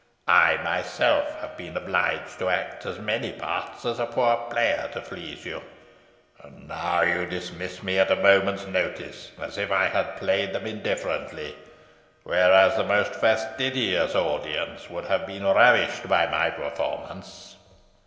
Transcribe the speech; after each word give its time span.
I, 0.27 0.57
myself, 0.63 1.39
have 1.41 1.55
been 1.57 1.77
obliged 1.77 2.39
to 2.39 2.49
act 2.49 2.87
as 2.87 2.97
many 2.97 3.33
parts 3.33 3.85
as 3.85 3.99
a 3.99 4.07
poor 4.07 4.35
player 4.49 4.89
to 4.93 5.01
please 5.01 5.45
you, 5.45 5.61
and 6.43 6.67
now 6.67 7.01
you 7.03 7.27
dismiss 7.27 7.83
me 7.83 7.99
at 7.99 8.09
a 8.09 8.15
moment's 8.15 8.65
notice, 8.65 9.29
as 9.39 9.59
if 9.59 9.71
I 9.71 9.89
had 9.89 10.17
played 10.17 10.53
them 10.53 10.65
indifferently, 10.65 11.55
whereas 12.23 12.75
the 12.75 12.83
most 12.83 13.13
fastidious 13.13 14.15
audience 14.15 14.89
would 14.89 15.05
have 15.05 15.27
been 15.27 15.45
ravished 15.45 16.01
with 16.01 16.09
my 16.31 16.49
performance. 16.49 17.57